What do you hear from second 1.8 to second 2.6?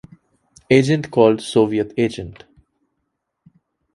Agent.